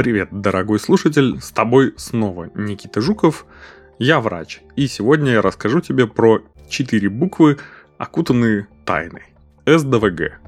[0.00, 3.44] Привет, дорогой слушатель, с тобой снова Никита Жуков,
[3.98, 7.58] я врач, и сегодня я расскажу тебе про четыре буквы,
[7.98, 9.24] окутанные тайной.
[9.66, 10.40] СДВГ.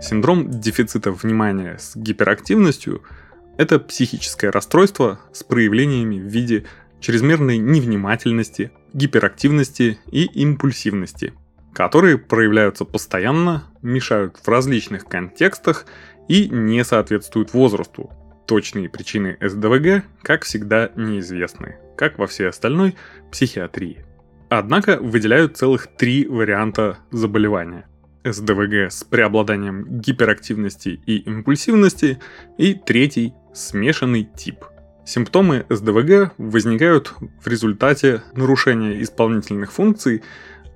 [0.00, 3.02] Синдром дефицита внимания с гиперактивностью–
[3.56, 6.64] это психическое расстройство с проявлениями в виде
[7.00, 11.32] чрезмерной невнимательности, гиперактивности и импульсивности–
[11.74, 15.86] которые проявляются постоянно, мешают в различных контекстах
[16.28, 18.10] и не соответствуют возрасту.
[18.46, 22.94] Точные причины СДВГ, как всегда, неизвестны, как во всей остальной
[23.30, 24.04] психиатрии.
[24.50, 27.86] Однако выделяют целых три варианта заболевания.
[28.24, 32.20] СДВГ с преобладанием гиперактивности и импульсивности
[32.56, 34.64] и третий– смешанный тип.
[35.04, 40.22] Симптомы СДВГ возникают в результате нарушения исполнительных функций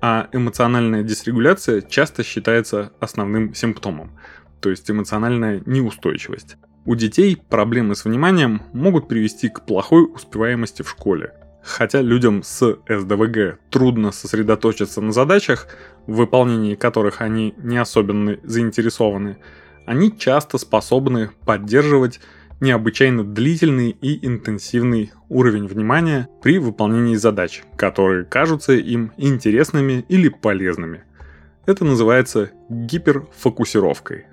[0.01, 4.11] а эмоциональная дисрегуляция часто считается основным симптомом,
[4.61, 6.57] то есть эмоциональная неустойчивость.
[6.85, 11.33] У детей проблемы с вниманием могут привести к плохой успеваемости в школе.
[11.61, 15.67] Хотя людям с СДВГ трудно сосредоточиться на задачах,
[16.07, 19.37] в выполнении которых они не особенно заинтересованы,
[19.85, 22.21] они часто способны поддерживать
[22.59, 31.03] необычайно длительный и интенсивный уровень внимания при выполнении задач, которые кажутся им интересными или полезными.
[31.65, 34.25] Это называется гиперфокусировкой.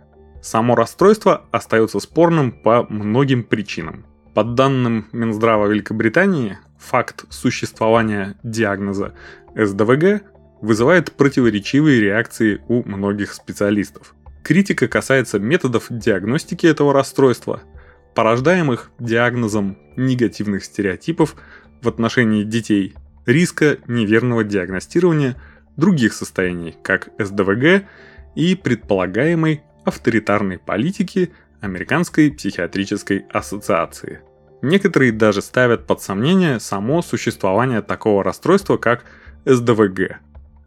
[0.43, 4.07] Само расстройство остается спорным по многим причинам.
[4.35, 9.15] По данным Минздрава Великобритании, факт существования диагноза
[9.55, 10.23] СДВГ
[10.61, 14.15] вызывает противоречивые реакции у многих специалистов.
[14.43, 17.63] Критика касается методов диагностики этого расстройства–
[18.17, 21.37] порождаемых диагнозом негативных стереотипов
[21.83, 22.95] в отношении детей,
[23.27, 25.37] риска неверного диагностирования
[25.77, 27.85] других состояний, как СДВГ,
[28.35, 34.21] и предполагаемой авторитарной политики Американской психиатрической ассоциации.
[34.63, 39.05] Некоторые даже ставят под сомнение само существование такого расстройства, как
[39.45, 40.21] СДВГ.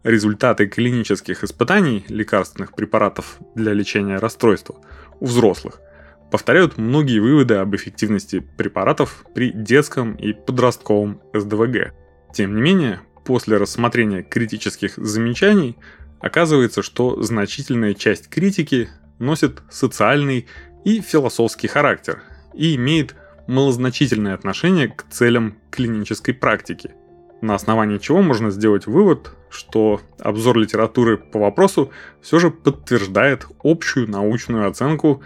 [0.04, 4.76] Результаты клинических испытаний лекарственных препаратов для лечения расстройства
[5.18, 5.80] у взрослых–
[6.30, 11.92] повторяют многие выводы об эффективности препаратов при детском и подростковом СДВГ.
[12.32, 15.76] Тем не менее, после рассмотрения критических замечаний
[16.20, 20.46] оказывается, что значительная часть критики носит социальный
[20.84, 22.22] и философский характер
[22.54, 23.14] и имеет
[23.46, 26.92] малозначительное отношение к целям клинической практики.
[27.40, 34.08] На основании чего можно сделать вывод, что обзор литературы по вопросу все же подтверждает общую
[34.08, 35.22] научную оценку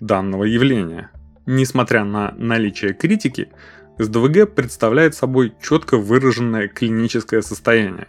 [0.00, 1.10] данного явления.
[1.46, 3.48] Несмотря на наличие критики,
[3.98, 8.06] СДВГ представляет собой четко выраженное клиническое состояние,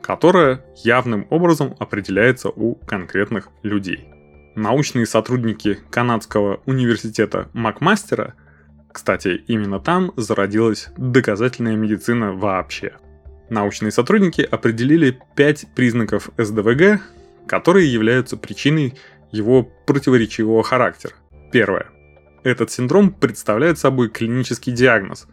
[0.00, 4.08] которое явным образом определяется у конкретных людей.
[4.54, 8.34] Научные сотрудники канадского университета Макмастера,
[8.90, 12.92] кстати, именно там зародилась доказательная медицина вообще.
[13.48, 17.00] Научные сотрудники определили 5 признаков СДВГ,
[17.46, 18.94] которые являются причиной
[19.32, 21.14] его противоречивого характера.
[21.50, 21.86] Первое.
[22.44, 25.26] Этот синдром представляет собой клинический диагноз,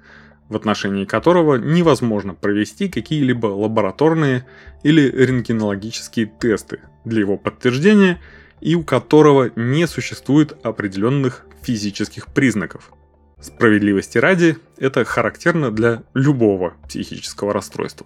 [0.48, 4.46] в отношении которого невозможно провести какие-либо лабораторные
[4.84, 8.20] или рентгенологические тесты для его подтверждения
[8.62, 12.92] и у которого не существует определенных физических признаков.
[13.40, 18.06] Справедливости ради, это характерно для любого психического расстройства.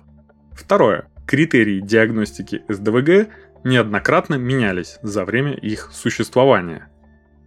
[0.53, 1.07] Второе.
[1.25, 3.29] Критерии диагностики СДВГ
[3.63, 6.89] неоднократно менялись за время их существования.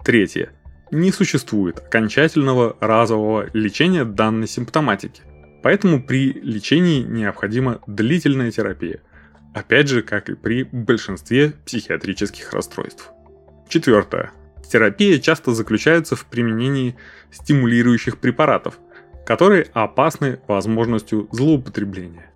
[0.04, 0.50] Третье.
[0.90, 5.22] Не существует окончательного разового лечения данной симптоматики.
[5.62, 9.00] Поэтому при лечении необходима длительная терапия.
[9.52, 13.10] Опять же, как и при большинстве психиатрических расстройств.
[13.68, 14.30] Четвертое.
[14.70, 16.96] Терапия часто заключается в применении
[17.32, 18.78] стимулирующих препаратов,
[19.24, 22.30] которые опасны возможностью злоупотребления.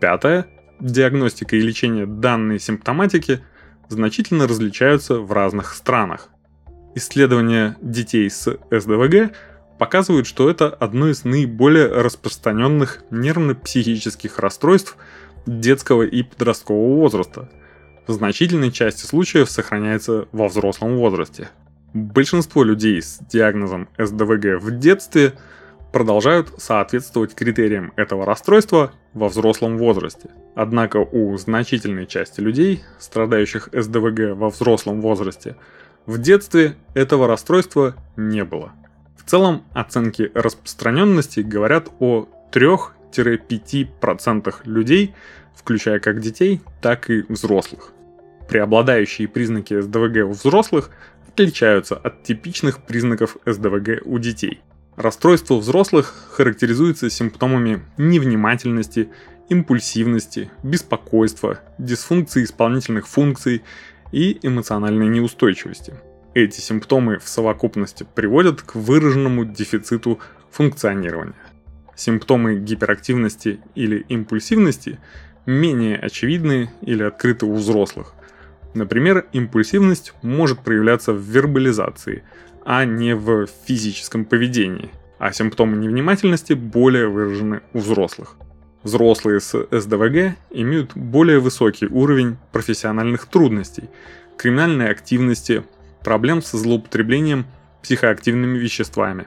[0.00, 0.46] Пятое
[0.80, 3.40] диагностика и лечение данной симптоматики
[3.88, 6.28] значительно различаются в разных странах.
[6.94, 9.32] Исследования детей с СДВГ
[9.78, 14.96] показывают, что это одно из наиболее распространенных нервно-психических расстройств
[15.44, 17.50] детского и подросткового возраста.
[18.06, 21.50] В значительной части случаев сохраняется во взрослом возрасте.
[21.92, 25.34] Большинство людей с диагнозом СДВГ в детстве–
[25.96, 30.28] продолжают соответствовать критериям этого расстройства во взрослом возрасте.
[30.54, 35.56] Однако у значительной части людей, страдающих СДВГ во взрослом возрасте,
[36.04, 38.72] в детстве этого расстройства не было.
[39.16, 45.14] В целом оценки распространенности говорят о 3-5% людей,
[45.54, 47.94] включая как детей, так и взрослых.
[48.50, 50.90] Преобладающие признаки СДВГ у взрослых
[51.26, 54.60] отличаются от типичных признаков СДВГ у детей.
[54.96, 59.10] Расстройство взрослых характеризуется симптомами невнимательности,
[59.50, 63.62] импульсивности, беспокойства, дисфункции исполнительных функций
[64.10, 65.92] и эмоциональной неустойчивости.
[66.32, 70.18] Эти симптомы в совокупности приводят к выраженному дефициту
[70.50, 71.34] функционирования.
[71.94, 74.98] Симптомы гиперактивности или импульсивности
[75.44, 78.14] менее очевидны или открыты у взрослых.
[78.72, 82.22] Например, импульсивность может проявляться в вербализации,
[82.66, 88.34] а не в физическом поведении, а симптомы невнимательности более выражены у взрослых.
[88.82, 93.88] Взрослые с СДВГ имеют более высокий уровень профессиональных трудностей,
[94.36, 95.62] криминальной активности,
[96.02, 97.46] проблем со злоупотреблением
[97.82, 99.26] психоактивными веществами,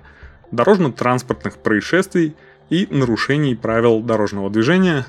[0.52, 2.36] дорожно-транспортных происшествий
[2.70, 5.06] и нарушений правил дорожного движения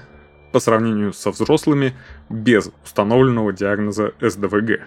[0.52, 1.94] по сравнению со взрослыми
[2.28, 4.82] без установленного диагноза СДВГ.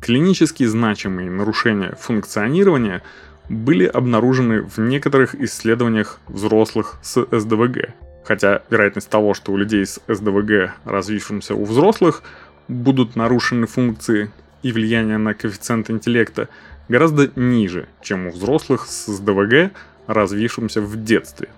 [0.00, 3.02] Клинически значимые нарушения функционирования
[3.48, 7.94] были обнаружены в некоторых исследованиях взрослых с СДВГ–
[8.30, 12.22] Хотя вероятность того, что у людей с СДВГ, развившимся у взрослых,
[12.68, 14.30] будут нарушены функции
[14.62, 16.48] и влияние на коэффициент интеллекта,
[16.88, 19.72] гораздо ниже, чем у взрослых с СДВГ,
[20.06, 21.48] развившимся в детстве.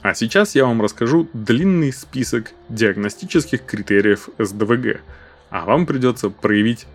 [0.00, 5.00] А сейчас я вам расскажу длинный список диагностических критериев СДВГ,
[5.50, 6.86] а вам придется проявить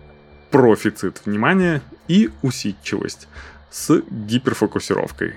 [0.50, 3.28] профицит внимания и усидчивость
[3.70, 5.34] с гиперфокусировкой.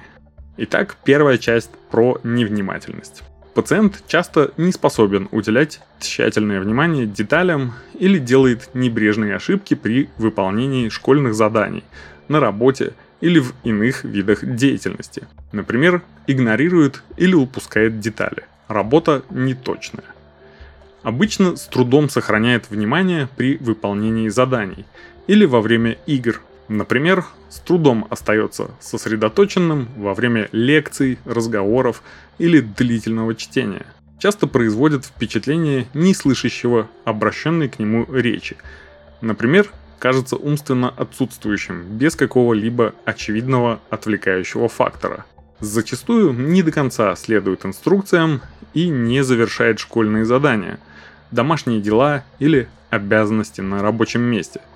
[0.58, 3.24] Итак, первая часть про невнимательность.
[3.54, 11.36] Пациент часто не способен уделять тщательное внимание деталям или делает небрежные ошибки при выполнении школьных
[11.36, 11.84] заданий,
[12.28, 15.28] на работе или в иных видах деятельности.
[15.52, 18.44] Например, игнорирует или упускает детали.
[18.68, 20.13] Работа неточная.
[21.04, 24.86] Обычно с трудом сохраняет внимание при выполнении заданий
[25.28, 32.02] или во время игр, Например, с трудом остается сосредоточенным во время лекций, разговоров
[32.38, 33.86] или длительного чтения.
[34.18, 38.56] Часто производит впечатление неслышащего обращенной к нему речи.
[39.20, 39.70] Например,
[40.00, 45.26] кажется умственно отсутствующим, без какого-либо очевидного отвлекающего фактора.
[45.60, 48.42] Зачастую не до конца следует инструкциям
[48.74, 50.80] и не завершает школьные задания,
[51.34, 54.62] домашние дела или обязанности на рабочем месте–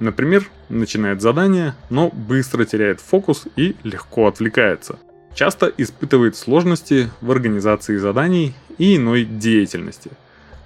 [0.00, 4.98] Например, начинает задание, но быстро теряет фокус и легко отвлекается.
[5.34, 10.10] Часто испытывает сложности в организации заданий и иной деятельности.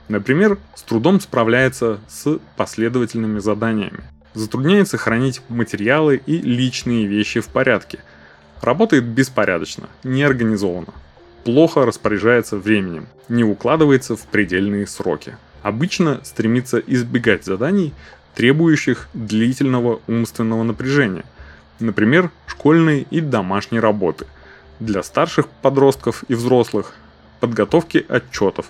[0.08, 4.00] Например, с трудом справляется с последовательными заданиями.
[4.34, 7.98] Затрудняется хранить материалы и личные вещи в порядке.
[8.62, 10.94] Работает беспорядочно, неорганизованно.
[11.48, 15.34] Плохо распоряжается временем, не укладывается в предельные сроки.
[15.62, 17.94] Обычно стремится избегать заданий,
[18.34, 21.24] требующих длительного умственного напряжения,
[21.80, 24.26] например, школьной и домашней работы,
[24.78, 26.92] для старших подростков и взрослых,
[27.40, 28.66] подготовки отчетов,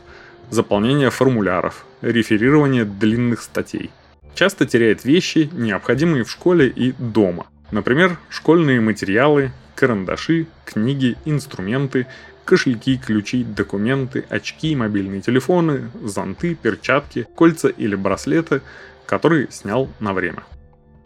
[0.50, 3.90] заполнения формуляров, реферирования длинных статей.
[4.36, 7.46] Часто теряет вещи, необходимые в школе и дома.
[7.72, 12.06] Например, школьные материалы, карандаши, книги, инструменты,
[12.49, 18.62] кошельки, ключи, документы, очки, мобильные телефоны, зонты, перчатки, кольца или браслеты,
[19.05, 20.45] который снял на время.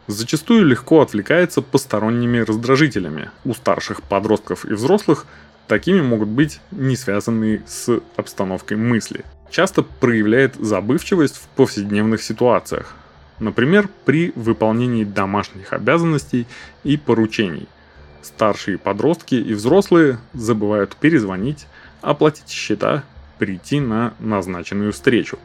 [0.07, 3.29] Зачастую легко отвлекается посторонними раздражителями.
[3.43, 5.25] У старших подростков и взрослых
[5.67, 9.25] такими могут быть не связанные с обстановкой мысли.
[9.49, 12.95] Часто проявляет забывчивость в повседневных ситуациях.
[13.39, 16.47] Например, при выполнении домашних обязанностей
[16.85, 17.67] и поручений.
[18.23, 21.67] Старшие подростки и взрослые забывают перезвонить,
[22.01, 23.03] оплатить счета,
[23.37, 25.37] прийти на назначенную встречу.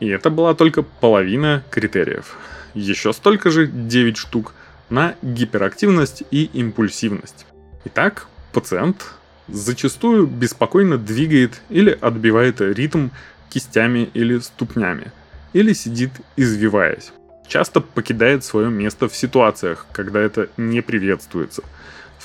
[0.00, 2.36] И это была только половина критериев.
[2.74, 4.52] Еще столько же, 9 штук,
[4.90, 7.46] на гиперактивность и импульсивность.
[7.86, 9.14] Итак, пациент
[9.48, 13.08] зачастую беспокойно двигает или отбивает ритм
[13.48, 15.12] кистями или ступнями,
[15.54, 17.12] или сидит извиваясь.
[17.48, 21.62] Часто покидает свое место в ситуациях, когда это не приветствуется.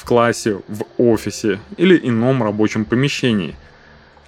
[0.02, 3.56] В классе, в офисе или ином рабочем помещении,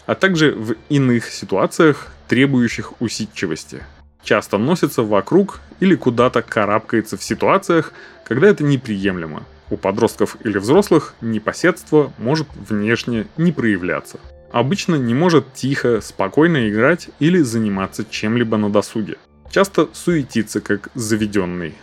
[0.06, 3.82] а также в иных ситуациях, требующих усидчивости.
[4.24, 7.92] Часто носится вокруг или куда-то карабкается в ситуациях,
[8.24, 9.46] когда это неприемлемо.
[9.72, 14.20] У подростков или взрослых непоседство может внешне не проявляться.
[14.52, 19.16] Обычно не может тихо, спокойно играть или заниматься чем-либо на досуге.
[19.50, 21.74] Часто суетится как заведенный.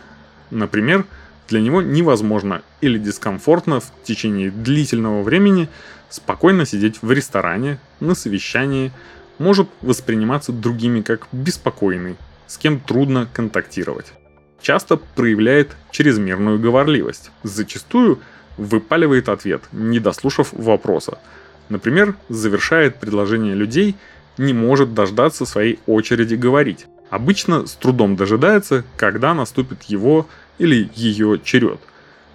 [0.49, 1.05] Например,
[1.51, 5.67] для него невозможно или дискомфортно в течение длительного времени
[6.09, 8.91] спокойно сидеть в ресторане, на совещании,
[9.37, 12.15] может восприниматься другими как беспокойный,
[12.47, 14.13] с кем трудно контактировать.
[14.61, 17.31] Часто проявляет чрезмерную говорливость.
[17.43, 18.19] Зачастую
[18.57, 21.19] выпаливает ответ, не дослушав вопроса.
[21.67, 23.95] Например, завершает предложение людей,
[24.37, 26.85] не может дождаться своей очереди говорить.
[27.09, 30.27] Обычно с трудом дожидается, когда наступит его
[30.61, 31.79] или ее черед.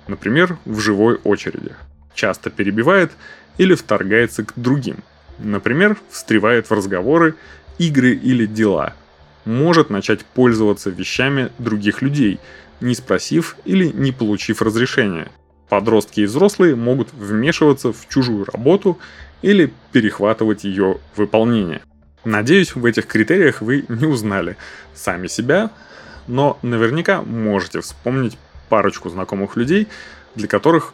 [0.09, 1.73] Например, в живой очереди.
[2.12, 3.12] Часто перебивает
[3.56, 4.97] или вторгается к другим.
[5.38, 7.37] Например, встревает в разговоры,
[7.78, 8.95] игры или дела.
[9.45, 12.40] Может начать пользоваться вещами других людей,
[12.80, 15.28] не спросив или не получив разрешения.
[15.68, 18.99] Подростки и взрослые могут вмешиваться в чужую работу
[19.42, 21.83] или перехватывать ее выполнение.
[22.25, 24.56] Надеюсь, в этих критериях вы не узнали
[24.95, 25.71] сами себя,
[26.26, 29.88] но наверняка можете вспомнить парочку знакомых людей,
[30.35, 30.92] для которых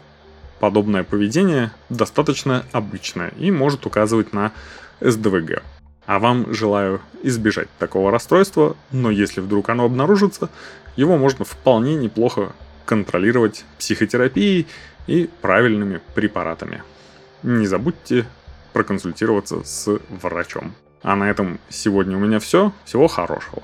[0.61, 4.53] подобное поведение достаточно обычное и может указывать на
[5.01, 5.62] СДВГ.
[6.07, 10.51] А вам желаю избежать такого расстройства, но если вдруг оно обнаружится,
[10.97, 12.53] его можно вполне неплохо
[12.85, 14.67] контролировать психотерапией
[15.07, 16.83] и правильными препаратами.
[17.43, 18.27] Не забудьте
[18.73, 20.75] проконсультироваться с врачом.
[21.03, 22.73] А на этом сегодня у меня все.
[22.85, 23.62] Всего хорошего.